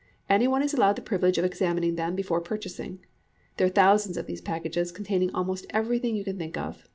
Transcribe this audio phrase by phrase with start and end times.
[0.27, 3.05] Any one is allowed the privilege of examining them before purchasing.
[3.57, 6.87] There are thousands of these packages, containing almost everything you can think of.